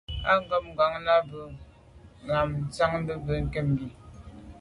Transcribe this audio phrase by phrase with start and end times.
[0.31, 1.25] A côb ngòn mɑ̂ ɑ̀b
[2.21, 3.87] ndʉ̂ Nzə̀ ɑ̌m Ndiagbin, bə̀ kə bɛ̀n ke.